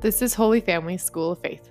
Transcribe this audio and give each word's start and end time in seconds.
This 0.00 0.22
is 0.22 0.34
Holy 0.34 0.60
Family 0.60 0.96
School 0.96 1.32
of 1.32 1.40
Faith. 1.40 1.70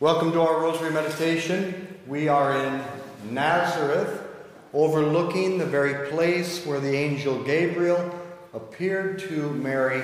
Welcome 0.00 0.32
to 0.32 0.40
our 0.40 0.62
Rosary 0.62 0.92
Meditation. 0.92 1.98
We 2.06 2.28
are 2.28 2.64
in 2.64 2.82
Nazareth, 3.34 4.22
overlooking 4.72 5.58
the 5.58 5.66
very 5.66 6.08
place 6.08 6.64
where 6.64 6.80
the 6.80 6.96
angel 6.96 7.42
Gabriel 7.42 8.18
appeared 8.54 9.18
to 9.18 9.50
Mary, 9.50 10.02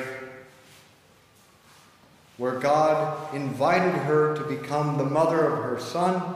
where 2.36 2.58
God 2.58 3.34
invited 3.34 3.94
her 4.02 4.36
to 4.36 4.44
become 4.44 4.98
the 4.98 5.06
mother 5.06 5.46
of 5.46 5.64
her 5.64 5.80
son, 5.80 6.34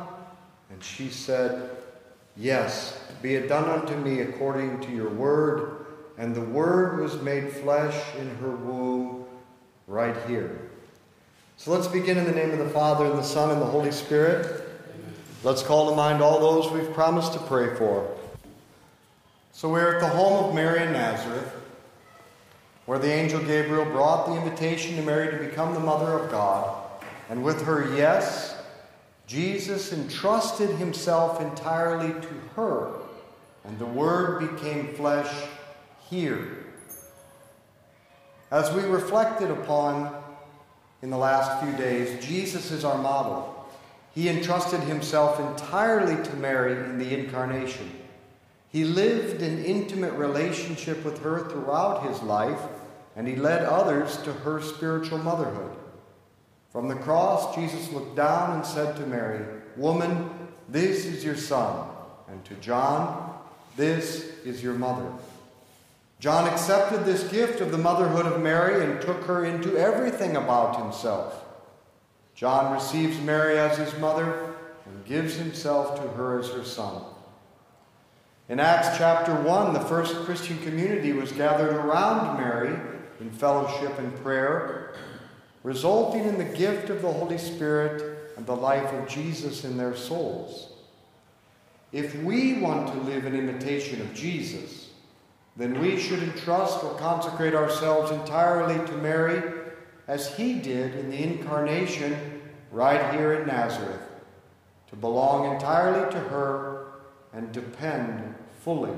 and 0.71 0.83
she 0.83 1.11
said, 1.11 1.69
Yes, 2.35 2.99
be 3.21 3.35
it 3.35 3.47
done 3.47 3.69
unto 3.69 3.95
me 3.95 4.21
according 4.21 4.81
to 4.81 4.91
your 4.91 5.11
word. 5.11 5.86
And 6.19 6.35
the 6.35 6.41
Word 6.41 7.01
was 7.01 7.21
made 7.21 7.53
flesh 7.53 7.95
in 8.19 8.29
her 8.37 8.51
womb, 8.51 9.27
right 9.87 10.17
here. 10.27 10.59
So 11.59 11.73
let's 11.73 11.89
begin 11.89 12.19
in 12.19 12.25
the 12.25 12.33
name 12.33 12.51
of 12.51 12.59
the 12.59 12.71
Father, 12.71 13.07
and 13.07 13.19
the 13.19 13.23
Son, 13.23 13.51
and 13.51 13.61
the 13.61 13.67
Holy 13.67 13.93
Spirit. 13.93 14.63
Let's 15.43 15.63
call 15.63 15.91
to 15.91 15.97
mind 15.97 16.23
all 16.23 16.41
those 16.41 16.71
we've 16.73 16.93
promised 16.93 17.33
to 17.35 17.39
pray 17.41 17.75
for. 17.77 18.11
So 19.53 19.69
we're 19.71 19.95
at 19.95 20.01
the 20.01 20.09
home 20.09 20.45
of 20.45 20.55
Mary 20.55 20.83
in 20.83 20.93
Nazareth, 20.93 21.53
where 22.85 22.99
the 22.99 23.11
angel 23.11 23.41
Gabriel 23.41 23.85
brought 23.85 24.27
the 24.27 24.35
invitation 24.35 24.97
to 24.97 25.03
Mary 25.03 25.31
to 25.31 25.45
become 25.45 25.75
the 25.75 25.81
mother 25.81 26.13
of 26.19 26.31
God. 26.31 26.83
And 27.31 27.43
with 27.43 27.63
her 27.63 27.95
yes, 27.97 28.57
Jesus 29.27 29.93
entrusted 29.93 30.71
himself 30.77 31.41
entirely 31.41 32.13
to 32.21 32.29
her, 32.55 32.93
and 33.65 33.79
the 33.79 33.87
Word 33.87 34.41
became 34.41 34.95
flesh 34.95 35.33
here. 36.09 36.67
As 38.51 38.73
we 38.73 38.83
reflected 38.83 39.51
upon 39.51 40.15
in 41.03 41.11
the 41.11 41.17
last 41.17 41.63
few 41.63 41.77
days, 41.77 42.25
Jesus 42.25 42.71
is 42.71 42.85
our 42.85 42.99
model. 42.99 43.67
He 44.15 44.29
entrusted 44.29 44.81
himself 44.81 45.41
entirely 45.41 46.23
to 46.23 46.37
Mary 46.37 46.73
in 46.73 46.99
the 46.99 47.19
incarnation. 47.19 47.91
He 48.71 48.85
lived 48.85 49.43
in 49.43 49.65
intimate 49.65 50.13
relationship 50.13 51.05
with 51.05 51.23
her 51.23 51.49
throughout 51.49 52.09
his 52.09 52.23
life, 52.23 52.61
and 53.15 53.27
he 53.27 53.37
led 53.37 53.65
others 53.65 54.17
to 54.23 54.33
her 54.33 54.61
spiritual 54.61 55.19
motherhood. 55.19 55.77
From 56.71 56.89
the 56.89 56.95
cross, 56.95 57.55
Jesus 57.55 57.91
looked 57.91 58.17
down 58.17 58.57
and 58.57 58.67
said 58.67 58.97
to 58.97 59.07
Mary, 59.07 59.45
Woman, 59.77 60.31
this 60.69 61.07
is 61.07 61.25
your 61.25 61.37
son. 61.37 61.89
And 62.29 62.45
to 62.47 62.55
John, 62.55 63.39
this 63.77 64.25
is 64.45 64.63
your 64.63 64.75
mother. 64.75 65.11
John 66.27 66.49
accepted 66.49 67.05
this 67.05 67.23
gift 67.31 67.61
of 67.61 67.71
the 67.71 67.79
motherhood 67.79 68.27
of 68.27 68.43
Mary 68.43 68.85
and 68.85 69.01
took 69.01 69.23
her 69.27 69.45
into 69.45 69.77
everything 69.77 70.35
about 70.35 70.77
himself. 70.77 71.45
John 72.35 72.73
receives 72.73 73.21
Mary 73.21 73.61
as 73.61 73.79
his 73.79 73.97
mother 74.01 74.57
and 74.87 75.05
gives 75.05 75.37
himself 75.37 75.95
to 75.95 76.09
her 76.09 76.41
as 76.41 76.51
her 76.51 76.65
son. 76.65 77.01
In 78.49 78.59
Acts 78.59 78.99
chapter 78.99 79.37
1, 79.37 79.73
the 79.73 79.79
first 79.79 80.17
Christian 80.25 80.59
community 80.65 81.13
was 81.13 81.31
gathered 81.31 81.73
around 81.73 82.41
Mary 82.41 82.75
in 83.21 83.31
fellowship 83.31 83.97
and 84.01 84.13
prayer, 84.17 84.97
resulting 85.63 86.25
in 86.25 86.39
the 86.39 86.57
gift 86.59 86.91
of 86.91 87.03
the 87.03 87.13
Holy 87.13 87.39
Spirit 87.39 88.35
and 88.37 88.45
the 88.45 88.57
life 88.57 88.93
of 88.95 89.07
Jesus 89.07 89.63
in 89.63 89.77
their 89.77 89.95
souls. 89.95 90.73
If 91.93 92.21
we 92.25 92.55
want 92.55 92.93
to 92.93 93.01
live 93.03 93.27
in 93.27 93.37
imitation 93.37 94.01
of 94.01 94.13
Jesus, 94.13 94.86
then 95.57 95.81
we 95.81 95.99
should 95.99 96.23
entrust 96.23 96.85
or 96.85 96.95
consecrate 96.95 97.55
ourselves 97.55 98.11
entirely 98.11 98.75
to 98.87 98.93
Mary 98.99 99.43
as 100.07 100.35
he 100.37 100.55
did 100.55 100.95
in 100.95 101.11
the 101.11 101.23
incarnation 101.23 102.43
right 102.71 103.15
here 103.15 103.35
in 103.35 103.47
Nazareth, 103.47 104.03
to 104.89 104.97
belong 104.97 105.55
entirely 105.55 106.11
to 106.13 106.19
her 106.19 106.89
and 107.33 107.51
depend 107.53 108.35
fully 108.61 108.95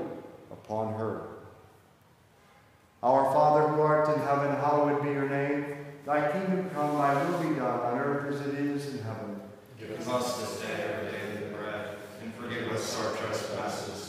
upon 0.51 0.93
her. 0.95 1.27
Our 3.01 3.31
Father 3.31 3.67
who 3.69 3.81
art 3.81 4.13
in 4.13 4.21
heaven, 4.21 4.53
hallowed 4.57 5.01
be 5.01 5.09
your 5.09 5.29
name. 5.29 5.77
Thy 6.05 6.29
kingdom 6.31 6.69
come, 6.71 6.97
thy 6.97 7.23
will 7.23 7.39
be 7.39 7.55
done 7.55 7.79
on 7.79 7.97
earth 7.97 8.33
as 8.33 8.41
it 8.41 8.55
is 8.55 8.95
in 8.95 9.03
heaven. 9.03 9.39
Give 9.79 10.09
us 10.09 10.39
this 10.39 10.67
day 10.67 10.93
our 10.93 11.03
daily 11.09 11.53
bread, 11.53 11.95
and 12.21 12.33
forgive 12.35 12.69
us 12.71 12.99
our 12.99 13.15
trespasses 13.15 14.08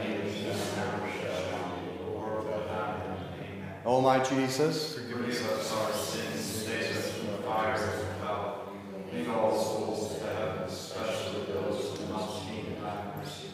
O 3.83 3.99
my 3.99 4.23
Jesus, 4.23 4.93
forgive 4.93 5.43
us 5.47 5.71
our 5.73 5.91
sins, 5.91 6.39
save 6.39 6.95
us 6.97 7.11
from 7.13 7.27
the 7.31 7.37
fires 7.39 7.81
of 7.81 8.19
hell, 8.21 8.69
lead 9.11 9.27
all 9.27 9.59
souls 9.59 10.19
to 10.19 10.25
heaven, 10.35 10.63
especially 10.67 11.45
those 11.51 11.97
who 11.97 12.13
most 12.13 12.47
need 12.47 12.79
thy 12.79 13.03
mercy. 13.17 13.47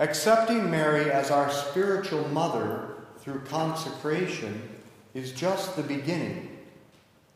Accepting 0.00 0.68
Mary 0.68 1.12
as 1.12 1.30
our 1.30 1.48
spiritual 1.48 2.26
mother 2.30 2.88
through 3.20 3.38
consecration 3.42 4.68
is 5.14 5.30
just 5.30 5.76
the 5.76 5.84
beginning. 5.84 6.58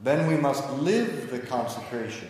Then 0.00 0.27
we 0.27 0.37
must 0.37 0.69
live 0.71 1.31
the 1.31 1.38
consecration. 1.38 2.29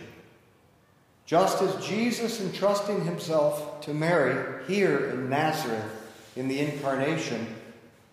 Just 1.25 1.59
as 1.63 1.83
Jesus 1.83 2.39
entrusting 2.39 3.03
himself 3.03 3.81
to 3.81 3.95
Mary 3.95 4.63
here 4.67 5.09
in 5.09 5.27
Nazareth 5.27 6.13
in 6.35 6.47
the 6.47 6.59
incarnation 6.59 7.47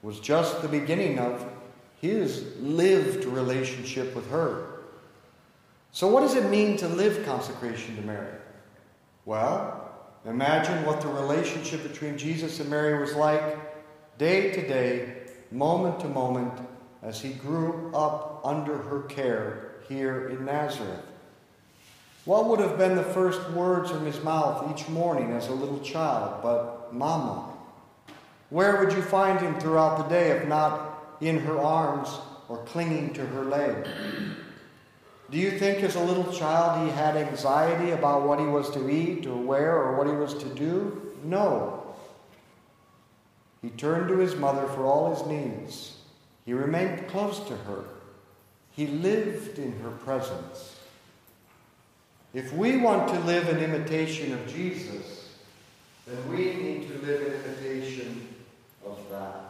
was 0.02 0.18
just 0.18 0.62
the 0.62 0.68
beginning 0.68 1.18
of 1.18 1.44
his 2.00 2.44
lived 2.58 3.24
relationship 3.24 4.14
with 4.14 4.28
her. 4.30 4.66
So, 5.92 6.08
what 6.08 6.20
does 6.20 6.34
it 6.34 6.50
mean 6.50 6.76
to 6.78 6.88
live 6.88 7.24
consecration 7.26 7.96
to 7.96 8.02
Mary? 8.02 8.34
Well, 9.24 9.92
imagine 10.24 10.84
what 10.84 11.00
the 11.00 11.08
relationship 11.08 11.82
between 11.82 12.16
Jesus 12.16 12.60
and 12.60 12.70
Mary 12.70 12.98
was 12.98 13.14
like 13.14 13.58
day 14.18 14.52
to 14.52 14.66
day, 14.66 15.14
moment 15.50 16.00
to 16.00 16.08
moment, 16.08 16.54
as 17.02 17.20
he 17.20 17.30
grew 17.30 17.90
up 17.94 18.40
under 18.44 18.76
her 18.76 19.02
care 19.02 19.72
here 19.88 20.28
in 20.28 20.44
Nazareth. 20.44 21.04
What 22.24 22.46
would 22.46 22.60
have 22.60 22.78
been 22.78 22.96
the 22.96 23.02
first 23.02 23.50
words 23.50 23.90
from 23.90 24.06
his 24.06 24.22
mouth 24.22 24.70
each 24.70 24.88
morning 24.88 25.32
as 25.32 25.48
a 25.48 25.52
little 25.54 25.80
child 25.80 26.42
but, 26.42 26.94
Mama? 26.94 27.46
Where 28.50 28.76
would 28.76 28.92
you 28.92 29.02
find 29.02 29.40
him 29.40 29.58
throughout 29.58 29.98
the 29.98 30.04
day 30.04 30.30
if 30.30 30.46
not 30.46 30.89
in 31.20 31.38
her 31.40 31.58
arms 31.58 32.08
or 32.48 32.58
clinging 32.64 33.12
to 33.14 33.26
her 33.26 33.44
leg? 33.44 33.86
Do 35.30 35.38
you 35.38 35.52
think 35.58 35.84
as 35.84 35.94
a 35.94 36.02
little 36.02 36.32
child 36.32 36.86
he 36.86 36.92
had 36.92 37.16
anxiety 37.16 37.92
about 37.92 38.26
what 38.26 38.40
he 38.40 38.46
was 38.46 38.70
to 38.70 38.90
eat 38.90 39.26
or 39.26 39.36
wear 39.36 39.76
or 39.76 39.96
what 39.96 40.08
he 40.08 40.12
was 40.12 40.34
to 40.34 40.48
do? 40.54 41.14
No. 41.22 41.94
He 43.62 43.70
turned 43.70 44.08
to 44.08 44.18
his 44.18 44.34
mother 44.34 44.66
for 44.68 44.84
all 44.84 45.14
his 45.14 45.26
needs. 45.26 45.98
He 46.44 46.52
remained 46.52 47.06
close 47.08 47.38
to 47.40 47.56
her. 47.56 47.84
He 48.72 48.86
lived 48.86 49.58
in 49.58 49.78
her 49.80 49.90
presence. 49.90 50.76
If 52.32 52.52
we 52.52 52.76
want 52.76 53.08
to 53.08 53.20
live 53.20 53.48
in 53.48 53.58
imitation 53.58 54.32
of 54.32 54.46
Jesus, 54.46 55.36
then 56.06 56.28
we 56.30 56.54
need 56.54 56.88
to 56.88 56.94
live 57.06 57.20
in 57.22 57.32
imitation 57.34 58.28
of 58.86 58.98
that. 59.10 59.49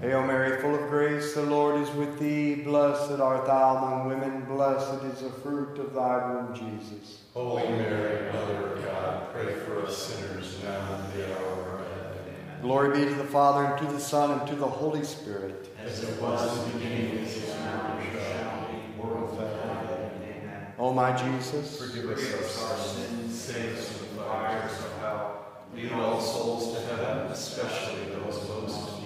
Hail 0.00 0.22
Mary, 0.26 0.58
full 0.62 0.74
of 0.74 0.88
grace, 0.88 1.34
the 1.34 1.42
Lord 1.42 1.78
is 1.78 1.90
with 1.90 2.18
thee. 2.18 2.54
Blessed 2.54 3.20
art 3.20 3.44
thou 3.44 3.76
among 3.76 4.08
women. 4.08 4.46
Blessed 4.46 5.04
is 5.04 5.20
the 5.20 5.28
fruit 5.28 5.78
of 5.78 5.92
thy 5.92 6.26
womb, 6.26 6.54
Jesus. 6.54 7.18
Holy 7.34 7.68
Mary, 7.68 8.32
Mother 8.32 8.72
of 8.72 8.82
God, 8.82 9.30
pray 9.34 9.52
for 9.52 9.84
us 9.84 9.98
sinners 9.98 10.56
now 10.64 10.94
and 10.94 11.04
at 11.04 11.14
the 11.14 11.26
hour 11.26 11.52
of 11.52 11.68
our 11.68 11.78
death. 11.80 12.16
Amen. 12.16 12.62
Glory 12.62 12.98
be 12.98 13.04
to 13.10 13.14
the 13.14 13.24
Father, 13.24 13.66
and 13.66 13.86
to 13.86 13.92
the 13.92 14.00
Son, 14.00 14.38
and 14.40 14.48
to 14.48 14.56
the 14.56 14.66
Holy 14.66 15.04
Spirit. 15.04 15.76
As 15.84 16.02
it 16.02 16.18
was 16.18 16.66
in 16.66 16.72
the 16.72 16.78
beginning, 16.78 17.18
is 17.18 17.48
now, 17.56 17.98
and 17.98 18.22
shall 18.22 18.68
be, 18.68 19.02
world 19.02 19.32
without 19.32 20.00
end. 20.00 20.12
Amen. 20.22 20.66
O 20.78 20.94
my 20.94 21.14
Jesus, 21.14 21.78
Forgive 21.78 22.08
us 22.08 22.62
our 22.62 22.78
sins, 22.78 23.38
save 23.38 23.76
us 23.76 23.92
from 23.98 24.16
the 24.16 24.22
fires 24.22 24.78
of 24.78 24.98
hell. 25.00 25.46
Lead 25.74 25.92
all 25.92 26.18
souls 26.22 26.74
to 26.74 26.80
heaven, 26.86 27.26
especially 27.30 28.06
those 28.06 28.48
most 28.48 28.98
in 28.98 28.99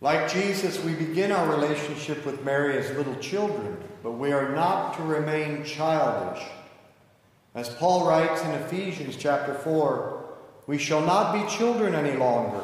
like 0.00 0.30
Jesus, 0.30 0.82
we 0.84 0.92
begin 0.92 1.32
our 1.32 1.48
relationship 1.48 2.24
with 2.26 2.44
Mary 2.44 2.76
as 2.76 2.96
little 2.96 3.16
children, 3.16 3.76
but 4.02 4.12
we 4.12 4.30
are 4.30 4.54
not 4.54 4.96
to 4.96 5.02
remain 5.02 5.64
childish. 5.64 6.44
As 7.54 7.70
Paul 7.70 8.06
writes 8.06 8.42
in 8.42 8.50
Ephesians 8.50 9.16
chapter 9.16 9.54
4, 9.54 10.24
we 10.66 10.78
shall 10.78 11.00
not 11.00 11.32
be 11.32 11.56
children 11.56 11.94
any 11.94 12.16
longer, 12.16 12.60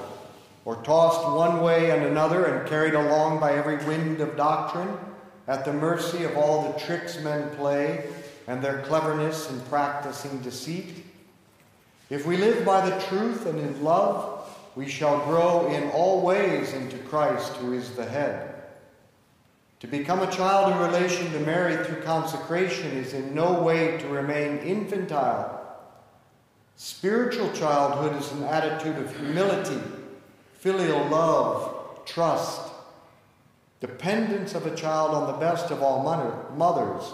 or 0.64 0.76
tossed 0.82 1.26
one 1.34 1.62
way 1.62 1.90
and 1.90 2.04
another 2.04 2.44
and 2.44 2.68
carried 2.68 2.94
along 2.94 3.40
by 3.40 3.54
every 3.54 3.82
wind 3.86 4.20
of 4.20 4.36
doctrine, 4.36 4.96
at 5.48 5.64
the 5.64 5.72
mercy 5.72 6.24
of 6.24 6.36
all 6.36 6.70
the 6.70 6.78
tricks 6.78 7.18
men 7.20 7.48
play 7.56 8.04
and 8.46 8.62
their 8.62 8.82
cleverness 8.82 9.50
in 9.50 9.60
practicing 9.62 10.38
deceit. 10.42 11.04
If 12.10 12.26
we 12.26 12.36
live 12.36 12.64
by 12.64 12.88
the 12.88 13.00
truth 13.06 13.46
and 13.46 13.58
in 13.58 13.82
love, 13.82 14.41
we 14.74 14.88
shall 14.88 15.24
grow 15.24 15.68
in 15.72 15.90
all 15.90 16.22
ways 16.22 16.72
into 16.72 16.96
Christ, 16.98 17.54
who 17.56 17.72
is 17.72 17.90
the 17.90 18.04
head. 18.04 18.54
To 19.80 19.86
become 19.86 20.20
a 20.20 20.30
child 20.30 20.72
in 20.72 20.78
relation 20.78 21.30
to 21.32 21.40
Mary 21.40 21.84
through 21.84 22.02
consecration 22.02 22.90
is 22.92 23.14
in 23.14 23.34
no 23.34 23.62
way 23.62 23.98
to 23.98 24.08
remain 24.08 24.58
infantile. 24.58 25.58
Spiritual 26.76 27.52
childhood 27.52 28.20
is 28.20 28.30
an 28.32 28.44
attitude 28.44 28.96
of 28.96 29.16
humility, 29.16 29.80
filial 30.58 31.04
love, 31.08 32.04
trust, 32.06 32.72
dependence 33.80 34.54
of 34.54 34.66
a 34.66 34.74
child 34.74 35.14
on 35.14 35.26
the 35.26 35.38
best 35.38 35.70
of 35.70 35.82
all 35.82 36.02
mother- 36.02 36.36
mothers. 36.56 37.12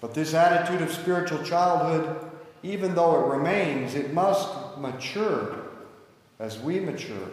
But 0.00 0.14
this 0.14 0.34
attitude 0.34 0.82
of 0.82 0.92
spiritual 0.92 1.42
childhood 1.42 2.30
even 2.62 2.94
though 2.94 3.24
it 3.24 3.36
remains, 3.36 3.94
it 3.94 4.12
must 4.12 4.78
mature 4.78 5.59
as 6.40 6.58
we 6.58 6.80
mature. 6.80 7.28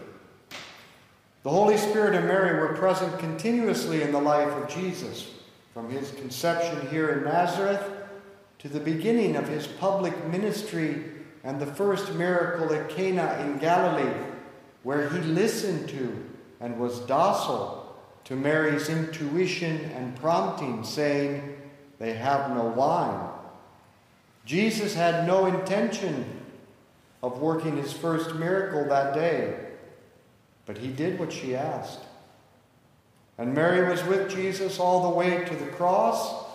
The 1.44 1.50
Holy 1.50 1.78
Spirit 1.78 2.14
and 2.14 2.28
Mary 2.28 2.60
were 2.60 2.76
present 2.76 3.18
continuously 3.20 4.04
in 4.04 4.12
the 4.12 4.20
life 4.20 4.52
of 4.52 4.70
Jesus, 4.70 5.32
from 5.74 5.90
his 5.90 6.12
conception 6.12 6.88
here 6.90 7.10
in 7.10 7.24
Nazareth 7.24 7.82
to 8.60 8.68
the 8.68 8.82
beginning 8.82 9.38
of 9.38 9.48
his 9.48 9.66
public 9.66 10.28
ministry 10.28 11.06
and 11.46 11.60
the 11.60 11.66
first 11.66 12.14
miracle 12.16 12.74
at 12.74 12.90
Cana 12.90 13.38
in 13.46 13.60
Galilee, 13.60 14.14
where 14.84 15.10
he 15.10 15.20
listened 15.20 15.88
to 15.90 16.26
and 16.60 16.78
was 16.78 17.00
docile 17.02 17.96
to 18.26 18.36
Mary's 18.36 18.90
intuition 18.90 19.80
and 19.96 20.18
prompting, 20.18 20.84
saying, 20.84 21.58
They 21.98 22.14
have 22.14 22.50
no 22.50 22.66
wine. 22.66 23.30
Jesus 24.44 24.94
had 24.94 25.26
no 25.26 25.46
intention 25.46 26.37
of 27.24 27.39
working 27.39 27.77
his 27.77 27.93
first 27.93 28.36
miracle 28.36 28.88
that 28.89 29.13
day, 29.13 29.57
but 30.65 30.77
he 30.77 30.88
did 30.88 31.19
what 31.19 31.31
she 31.31 31.55
asked. 31.55 32.01
And 33.38 33.53
Mary 33.53 33.88
was 33.88 34.03
with 34.05 34.29
Jesus 34.29 34.79
all 34.79 35.03
the 35.03 35.15
way 35.15 35.45
to 35.45 35.55
the 35.55 35.71
cross 35.71 36.45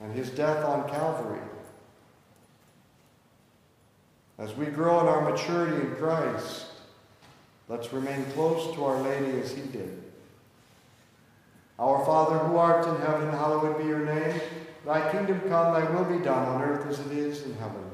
and 0.00 0.12
his 0.14 0.30
death 0.30 0.64
on 0.64 0.88
Calvary. 0.88 1.40
As 4.38 4.54
we 4.54 4.66
grow 4.66 5.00
in 5.00 5.06
our 5.06 5.30
maturity 5.30 5.76
in 5.76 5.94
Christ, 5.94 6.66
let's 7.68 7.92
remain 7.92 8.24
close 8.32 8.74
to 8.74 8.84
Our 8.84 9.00
Lady 9.00 9.40
as 9.40 9.52
he 9.52 9.62
did. 9.62 10.02
Our 11.78 12.04
Father 12.04 12.38
who 12.38 12.56
art 12.56 12.86
in 12.86 13.00
heaven, 13.02 13.30
hallowed 13.30 13.78
be 13.78 13.84
your 13.84 14.04
name. 14.04 14.40
Thy 14.84 15.10
kingdom 15.10 15.40
come, 15.48 15.72
thy 15.72 15.90
will 15.90 16.04
be 16.04 16.22
done 16.22 16.46
on 16.48 16.62
earth 16.62 16.86
as 16.86 17.00
it 17.00 17.12
is 17.12 17.42
in 17.42 17.54
heaven. 17.54 17.93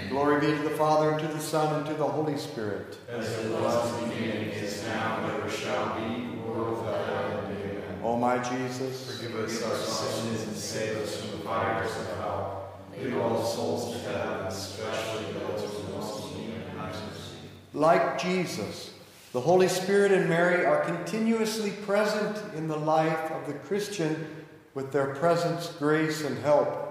Glory 0.11 0.41
be 0.41 0.47
to 0.47 0.63
the 0.63 0.71
Father, 0.71 1.11
and 1.11 1.19
to 1.21 1.27
the 1.27 1.39
Son, 1.39 1.73
and 1.73 1.85
to 1.85 1.93
the 1.93 2.03
Holy 2.05 2.37
Spirit. 2.37 2.97
As 3.09 3.31
it 3.31 3.49
was 3.49 3.93
in 4.03 4.09
the 4.09 4.15
beginning, 4.15 4.49
is 4.49 4.85
now, 4.85 5.23
and 5.23 5.31
ever 5.31 5.49
shall 5.49 5.95
be, 5.97 6.35
world 6.39 6.79
without 6.79 7.47
end. 7.47 7.57
Amen. 7.57 7.99
O 8.03 8.17
my 8.17 8.37
Jesus, 8.39 9.17
Forgive 9.17 9.35
us 9.35 9.63
our 9.63 9.75
sins 9.77 10.43
and 10.47 10.57
save 10.57 10.97
us 10.97 11.21
from 11.21 11.31
the 11.31 11.45
fires 11.45 11.91
of 11.97 12.17
hell. 12.17 12.73
Lead 13.01 13.13
all 13.13 13.41
souls 13.41 13.93
to 13.93 13.99
heaven, 14.09 14.47
especially 14.47 15.31
those 15.31 15.71
who 15.71 15.93
most 15.93 16.35
need 16.35 16.55
mercy. 16.75 16.99
like 17.73 18.21
Jesus, 18.21 18.93
the 19.31 19.39
Holy 19.39 19.69
Spirit 19.69 20.11
and 20.11 20.27
Mary 20.27 20.65
are 20.65 20.83
continuously 20.83 21.71
present 21.71 22.37
in 22.53 22.67
the 22.67 22.75
life 22.75 23.31
of 23.31 23.47
the 23.47 23.53
Christian 23.53 24.27
with 24.73 24.91
their 24.91 25.15
presence, 25.15 25.67
grace, 25.79 26.25
and 26.25 26.37
help. 26.39 26.89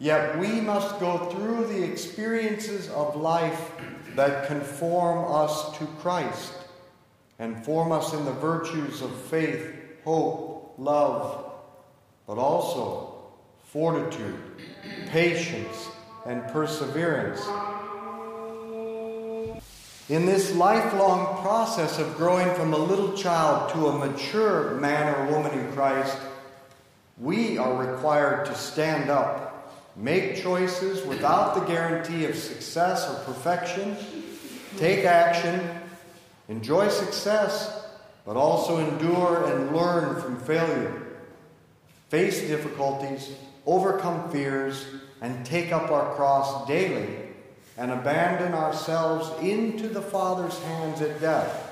Yet 0.00 0.38
we 0.38 0.62
must 0.62 0.98
go 0.98 1.26
through 1.26 1.66
the 1.66 1.84
experiences 1.84 2.88
of 2.88 3.16
life 3.16 3.70
that 4.16 4.46
conform 4.46 5.30
us 5.30 5.76
to 5.76 5.84
Christ 6.00 6.54
and 7.38 7.62
form 7.64 7.92
us 7.92 8.14
in 8.14 8.24
the 8.24 8.32
virtues 8.32 9.02
of 9.02 9.14
faith, 9.14 9.74
hope, 10.02 10.74
love, 10.78 11.52
but 12.26 12.38
also 12.38 13.24
fortitude, 13.66 14.40
patience, 15.08 15.90
and 16.24 16.42
perseverance. 16.48 17.46
In 20.08 20.24
this 20.24 20.54
lifelong 20.54 21.40
process 21.42 21.98
of 21.98 22.16
growing 22.16 22.52
from 22.54 22.72
a 22.72 22.78
little 22.78 23.12
child 23.12 23.70
to 23.72 23.88
a 23.88 23.98
mature 23.98 24.74
man 24.76 25.14
or 25.14 25.30
woman 25.30 25.58
in 25.58 25.70
Christ, 25.72 26.16
we 27.18 27.58
are 27.58 27.74
required 27.76 28.46
to 28.46 28.54
stand 28.54 29.10
up, 29.10 29.49
make 30.00 30.42
choices 30.42 31.06
without 31.06 31.54
the 31.54 31.60
guarantee 31.60 32.24
of 32.24 32.34
success 32.34 33.08
or 33.08 33.22
perfection, 33.24 33.96
take 34.78 35.04
action, 35.04 35.60
enjoy 36.48 36.88
success, 36.88 37.86
but 38.24 38.36
also 38.36 38.78
endure 38.78 39.44
and 39.44 39.76
learn 39.76 40.20
from 40.20 40.40
failure, 40.40 41.02
face 42.08 42.40
difficulties, 42.40 43.30
overcome 43.66 44.30
fears, 44.30 44.86
and 45.20 45.44
take 45.44 45.70
up 45.70 45.90
our 45.90 46.14
cross 46.14 46.66
daily 46.66 47.08
and 47.76 47.90
abandon 47.90 48.54
ourselves 48.54 49.30
into 49.42 49.88
the 49.88 50.02
Father's 50.02 50.58
hands 50.64 51.00
at 51.02 51.20
death. 51.20 51.66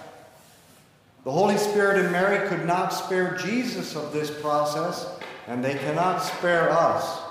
The 1.25 1.33
Holy 1.33 1.57
Spirit 1.57 1.99
and 1.99 2.13
Mary 2.13 2.49
could 2.49 2.67
not 2.67 2.93
spare 2.93 3.37
Jesus 3.37 3.97
of 3.97 4.13
this 4.13 4.31
process, 4.41 5.07
and 5.47 5.65
they 5.65 5.75
cannot 5.75 6.21
spare 6.21 6.71
us. 6.71 7.28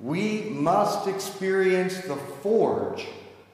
We 0.00 0.42
must 0.42 1.06
experience 1.06 1.98
the 2.00 2.16
forge 2.16 3.06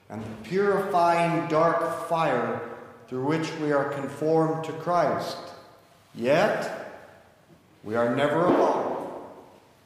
and 0.08 0.22
the 0.22 0.48
purifying 0.48 1.48
dark 1.48 2.08
fire 2.08 2.60
through 3.08 3.26
which 3.26 3.52
we 3.60 3.72
are 3.72 3.90
conformed 3.90 4.64
to 4.64 4.72
Christ. 4.72 5.38
Yet, 6.14 6.92
we 7.82 7.96
are 7.96 8.14
never 8.14 8.46
alone. 8.46 8.92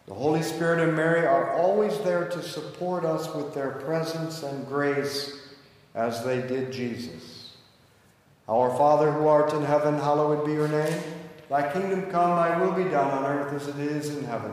The 0.07 0.14
Holy 0.14 0.43
Spirit 0.43 0.81
and 0.87 0.97
Mary 0.97 1.26
are 1.26 1.52
always 1.52 1.97
there 2.00 2.29
to 2.29 2.43
support 2.43 3.05
us 3.05 3.33
with 3.35 3.55
their 3.55 3.71
presence 3.71 4.43
and 4.43 4.67
grace 4.67 5.38
as 5.95 6.25
they 6.25 6.43
did 6.43 6.73
Jesus. 6.73 7.52
Our 8.49 8.76
Father 8.76 9.12
who 9.12 9.29
art 9.29 9.52
in 9.52 9.64
heaven, 9.64 9.95
hallowed 9.95 10.45
be 10.45 10.52
your 10.52 10.69
name. 10.69 11.00
Thy 11.49 11.73
kingdom 11.73 12.11
come, 12.11 12.37
thy 12.37 12.59
will 12.61 12.73
be 12.73 12.90
done 12.90 13.11
on 13.11 13.25
earth 13.25 13.52
as 13.55 13.69
it 13.69 13.79
is 13.79 14.14
in 14.17 14.25
heaven. 14.25 14.52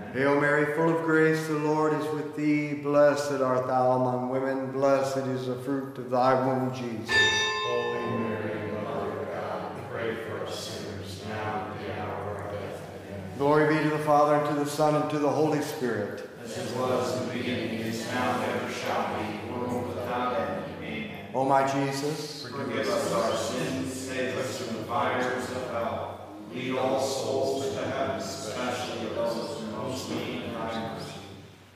Hail 0.13 0.41
Mary, 0.41 0.73
full 0.75 0.89
of 0.93 1.03
grace, 1.05 1.47
the 1.47 1.53
Lord 1.53 1.93
is 1.93 2.05
with 2.13 2.35
thee. 2.35 2.73
Blessed 2.73 3.39
art 3.41 3.65
thou 3.67 3.91
among 3.91 4.29
women, 4.29 4.69
blessed 4.73 5.25
is 5.27 5.47
the 5.47 5.55
fruit 5.55 5.97
of 5.97 6.09
thy 6.09 6.33
womb, 6.45 6.73
Jesus. 6.73 7.15
Holy 7.15 8.19
Mary, 8.19 8.71
Mother 8.73 9.09
of 9.09 9.27
God, 9.31 9.71
pray 9.89 10.15
for 10.15 10.45
us 10.45 10.59
sinners 10.59 11.23
now 11.29 11.71
and 11.71 11.79
at 11.79 11.95
the 11.95 12.01
hour 12.01 12.21
of 12.23 12.27
our 12.27 12.51
death. 12.51 12.81
Amen. 13.07 13.21
Glory 13.37 13.73
be 13.73 13.83
to 13.83 13.89
the 13.89 13.99
Father, 13.99 14.35
and 14.35 14.49
to 14.49 14.61
the 14.61 14.69
Son, 14.69 15.01
and 15.01 15.09
to 15.11 15.17
the 15.17 15.29
Holy 15.29 15.61
Spirit. 15.61 16.29
As 16.43 16.57
it 16.57 16.77
was 16.77 17.21
in 17.21 17.27
the 17.29 17.33
beginning, 17.35 17.79
is 17.79 18.05
now, 18.07 18.41
and 18.41 18.51
ever 18.51 18.73
shall 18.73 19.17
be, 19.17 19.49
world 19.49 19.87
without 19.87 20.37
end. 20.41 20.65
Amen. 20.83 21.09
O 21.33 21.45
my 21.45 21.65
Jesus, 21.65 22.47
Forgive 22.51 22.85
us 22.85 23.13
our 23.13 23.37
sins, 23.37 23.93
save 23.93 24.37
us 24.37 24.57
from 24.57 24.75
the 24.75 24.83
fires 24.83 25.49
of 25.51 25.69
hell. 25.69 26.20
Lead 26.53 26.77
all 26.77 26.99
souls 26.99 27.73
to 27.73 27.85
heaven, 27.85 28.17
especially 28.17 29.05
those 29.15 29.61
most 29.71 30.09
need 30.11 30.43
thy 30.53 30.93
mercy. 30.93 31.13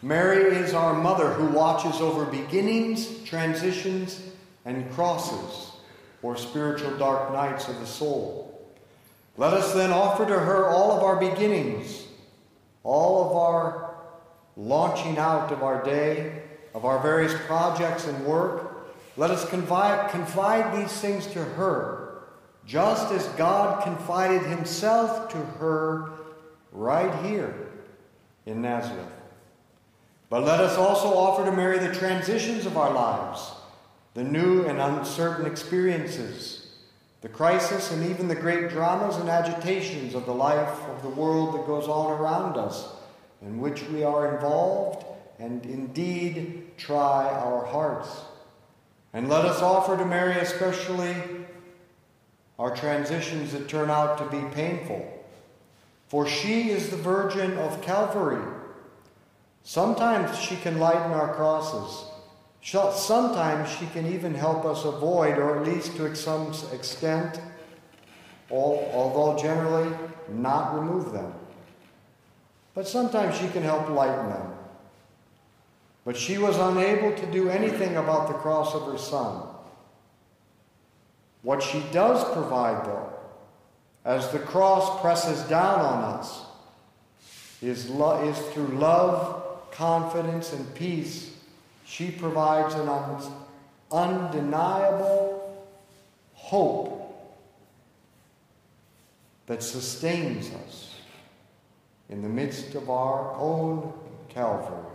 Mary 0.01 0.55
is 0.55 0.73
our 0.73 0.93
mother 0.93 1.31
who 1.31 1.47
watches 1.47 2.01
over 2.01 2.25
beginnings, 2.25 3.23
transitions, 3.23 4.21
and 4.65 4.91
crosses, 4.91 5.71
or 6.21 6.35
spiritual 6.35 6.91
dark 6.97 7.31
nights 7.31 7.69
of 7.69 7.79
the 7.79 7.85
soul. 7.85 8.69
Let 9.38 9.53
us 9.53 9.73
then 9.73 9.91
offer 9.91 10.25
to 10.25 10.39
her 10.39 10.67
all 10.67 10.91
of 10.91 11.03
our 11.03 11.15
beginnings, 11.15 12.05
all 12.83 13.29
of 13.29 13.35
our 13.38 13.95
launching 14.57 15.17
out 15.17 15.51
of 15.51 15.63
our 15.63 15.83
day, 15.83 16.41
of 16.73 16.85
our 16.85 16.99
various 16.99 17.33
projects 17.45 18.07
and 18.07 18.25
work. 18.25 18.88
Let 19.17 19.31
us 19.31 19.47
confide, 19.49 20.11
confide 20.11 20.77
these 20.77 20.91
things 20.91 21.27
to 21.27 21.43
her, 21.43 22.04
just 22.65 23.12
as 23.12 23.28
God 23.30 23.84
confided 23.84 24.43
himself 24.43 25.30
to 25.30 25.38
her 25.38 26.12
right 26.71 27.13
here 27.23 27.54
in 28.45 28.62
Nazareth. 28.62 29.12
But 30.30 30.43
let 30.43 30.60
us 30.60 30.78
also 30.78 31.10
offer 31.10 31.45
to 31.45 31.51
Mary 31.51 31.78
the 31.78 31.93
transitions 31.93 32.65
of 32.65 32.78
our 32.78 32.91
lives, 32.91 33.51
the 34.15 34.23
new 34.23 34.65
and 34.65 34.80
uncertain 34.80 35.45
experiences, 35.45 36.73
the 37.21 37.30
crisis 37.30 37.91
and 37.91 38.10
even 38.10 38.28
the 38.28 38.36
great 38.36 38.69
dramas 38.69 39.17
and 39.17 39.30
agitations 39.30 40.15
of 40.15 40.25
the 40.25 40.34
life 40.34 40.80
of 40.89 41.01
the 41.04 41.10
world 41.10 41.54
that 41.54 41.67
goes 41.67 41.88
on 41.88 42.19
around 42.19 42.58
us, 42.58 42.88
in 43.41 43.60
which 43.60 43.84
we 43.89 44.04
are 44.04 44.36
involved 44.36 45.06
and 45.39 45.65
indeed 45.65 46.63
try 46.78 47.28
our 47.30 47.65
hearts. 47.65 48.10
And 49.13 49.30
let 49.30 49.45
us 49.45 49.62
offer 49.62 49.95
to 49.97 50.06
Mary 50.06 50.39
especially 50.39 51.15
our 52.57 52.75
transitions 52.75 53.51
that 53.51 53.67
turn 53.67 53.89
out 53.89 54.17
to 54.17 54.25
be 54.25 54.43
painful. 54.53 55.11
For 56.07 56.27
she 56.27 56.69
is 56.69 56.89
the 56.89 56.97
Virgin 56.97 57.57
of 57.57 57.81
Calvary. 57.81 58.45
Sometimes 59.63 60.37
she 60.39 60.55
can 60.55 60.79
lighten 60.79 61.11
our 61.11 61.33
crosses. 61.33 62.09
Sometimes 62.61 63.69
she 63.69 63.85
can 63.87 64.05
even 64.07 64.33
help 64.33 64.65
us 64.65 64.85
avoid, 64.85 65.37
or 65.37 65.57
at 65.57 65.67
least 65.67 65.97
to 65.97 66.15
some 66.15 66.53
extent, 66.71 67.39
although 68.49 69.37
generally 69.39 69.91
not 70.29 70.79
remove 70.79 71.11
them. 71.11 71.33
But 72.73 72.87
sometimes 72.87 73.37
she 73.37 73.47
can 73.49 73.63
help 73.63 73.89
lighten 73.89 74.29
them. 74.29 74.53
But 76.05 76.15
she 76.15 76.37
was 76.37 76.57
unable 76.57 77.15
to 77.15 77.31
do 77.31 77.49
anything 77.49 77.97
about 77.97 78.27
the 78.27 78.35
cross 78.35 78.75
of 78.75 78.83
her 78.83 78.97
son. 78.97 79.47
What 81.45 81.62
she 81.62 81.79
does 81.91 82.23
provide, 82.34 82.88
though, 82.88 83.13
as 84.03 84.31
the 84.31 84.39
cross 84.39 84.99
presses 84.99 85.43
down 85.43 85.79
on 85.79 86.03
us, 86.15 86.41
is, 87.62 87.88
lo- 87.88 88.27
is 88.27 88.39
through 88.47 88.79
love, 88.79 89.69
confidence, 89.69 90.53
and 90.53 90.73
peace. 90.73 91.38
She 91.86 92.10
provides 92.10 92.73
an 92.73 92.89
un- 92.89 93.31
undeniable 93.91 95.63
hope 96.34 97.15
that 99.45 99.62
sustains 99.62 100.49
us 100.65 100.95
in 102.10 102.23
the 102.23 102.29
midst 102.29 102.73
of 102.73 102.89
our 102.89 103.36
own 103.36 103.93
Calvary. 104.29 104.91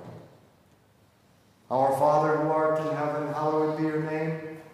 Our 1.70 1.96
Father 1.96 2.38
who 2.38 2.48
art 2.48 2.80
in 2.80 2.96
heaven, 2.96 3.32
hallowed 3.32 3.76
be 3.76 3.84
your 3.84 4.02
name. 4.02 4.49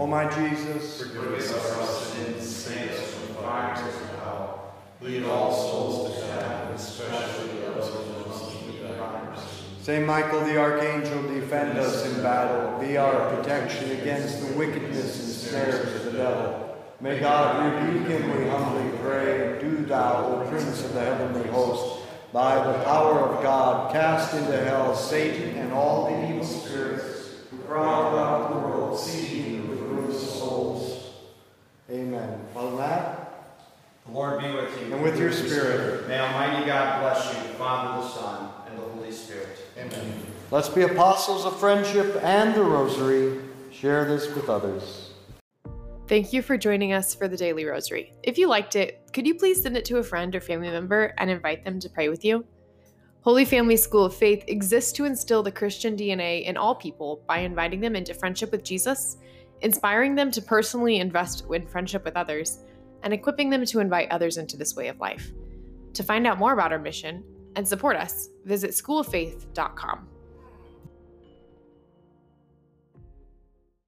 O 0.00 0.06
my 0.06 0.24
Jesus, 0.30 1.02
Forgive 1.02 1.34
us 1.34 1.52
our 1.52 1.84
sins, 1.84 2.48
save 2.48 2.90
us 2.90 3.10
from 3.12 3.28
the 3.28 3.42
fires 3.42 3.80
of 3.80 4.08
hell. 4.20 4.74
Lead 5.02 5.24
all 5.24 5.52
souls 5.52 6.18
to 6.18 6.24
heaven, 6.24 6.74
especially 6.74 7.60
those 7.60 7.92
who 7.92 8.26
most 8.26 8.66
need 8.66 8.82
thy 8.82 9.24
mercy. 9.26 9.46
Saint 9.82 10.06
Michael 10.06 10.40
the 10.40 10.56
Archangel, 10.56 11.22
defend 11.24 11.76
us 11.78 12.06
in 12.06 12.22
battle. 12.22 12.80
Be 12.80 12.96
our 12.96 13.36
protection 13.36 13.90
against 14.00 14.40
the 14.40 14.54
wickedness 14.54 15.20
and 15.20 15.28
snares 15.28 15.94
of 15.96 16.04
the 16.06 16.18
devil. 16.18 16.78
May 17.02 17.20
God 17.20 17.86
rebuke 17.86 18.08
him, 18.08 18.38
we 18.38 18.48
humbly 18.48 18.98
pray. 19.02 19.48
And 19.48 19.60
do 19.60 19.84
thou, 19.84 20.24
O 20.24 20.48
Prince 20.48 20.82
of 20.82 20.94
the 20.94 21.00
heavenly 21.00 21.46
host, 21.50 22.06
by 22.32 22.54
the 22.54 22.84
power 22.84 23.18
of 23.18 23.42
God, 23.42 23.92
cast 23.92 24.32
into 24.32 24.64
hell 24.64 24.94
Satan 24.96 25.58
and 25.58 25.74
all 25.74 26.06
the 26.06 26.30
evil 26.30 26.44
spirits 26.46 27.20
who 27.50 27.58
prowl 27.58 28.12
about 28.12 28.50
the 28.50 28.58
world, 28.60 28.98
seeking 28.98 29.68
the 29.68 29.82
ruin 29.82 30.10
of 30.10 30.14
souls. 30.14 31.10
Amen. 31.90 32.40
Father 32.54 32.76
Matt? 32.76 33.56
The 34.06 34.12
Lord 34.12 34.40
be 34.40 34.50
with 34.50 34.80
you. 34.80 34.94
And 34.94 35.02
with 35.02 35.09
your 35.20 35.32
spirit. 35.32 36.08
May 36.08 36.18
Almighty 36.18 36.66
God 36.66 37.02
bless 37.02 37.34
you, 37.34 37.42
the 37.42 37.54
Father, 37.54 38.00
the 38.00 38.08
Son, 38.08 38.48
and 38.66 38.78
the 38.78 38.82
Holy 38.82 39.12
Spirit. 39.12 39.58
Amen. 39.76 40.14
Let's 40.50 40.70
be 40.70 40.82
apostles 40.82 41.44
of 41.44 41.60
friendship 41.60 42.18
and 42.22 42.54
the 42.54 42.62
rosary. 42.62 43.38
Share 43.70 44.06
this 44.06 44.34
with 44.34 44.48
others. 44.48 45.10
Thank 46.08 46.32
you 46.32 46.42
for 46.42 46.56
joining 46.56 46.92
us 46.92 47.14
for 47.14 47.28
the 47.28 47.36
Daily 47.36 47.64
Rosary. 47.66 48.14
If 48.24 48.36
you 48.36 48.48
liked 48.48 48.74
it, 48.74 49.10
could 49.12 49.26
you 49.26 49.36
please 49.36 49.62
send 49.62 49.76
it 49.76 49.84
to 49.84 49.98
a 49.98 50.02
friend 50.02 50.34
or 50.34 50.40
family 50.40 50.68
member 50.68 51.14
and 51.18 51.30
invite 51.30 51.64
them 51.64 51.78
to 51.78 51.88
pray 51.88 52.08
with 52.08 52.24
you? 52.24 52.44
Holy 53.20 53.44
Family 53.44 53.76
School 53.76 54.06
of 54.06 54.16
Faith 54.16 54.42
exists 54.48 54.90
to 54.92 55.04
instill 55.04 55.42
the 55.42 55.52
Christian 55.52 55.94
DNA 55.96 56.46
in 56.46 56.56
all 56.56 56.74
people 56.74 57.22
by 57.28 57.40
inviting 57.40 57.78
them 57.78 57.94
into 57.94 58.14
friendship 58.14 58.50
with 58.50 58.64
Jesus, 58.64 59.18
inspiring 59.60 60.14
them 60.14 60.30
to 60.30 60.40
personally 60.40 60.96
invest 60.96 61.44
in 61.52 61.66
friendship 61.66 62.04
with 62.04 62.16
others, 62.16 62.60
and 63.02 63.12
equipping 63.12 63.50
them 63.50 63.64
to 63.66 63.80
invite 63.80 64.10
others 64.10 64.36
into 64.36 64.56
this 64.56 64.76
way 64.76 64.88
of 64.88 64.98
life. 65.00 65.32
To 65.94 66.02
find 66.02 66.26
out 66.26 66.38
more 66.38 66.52
about 66.52 66.72
our 66.72 66.78
mission 66.78 67.24
and 67.56 67.66
support 67.66 67.96
us, 67.96 68.28
visit 68.44 68.70
schooloffaith.com. 68.70 70.08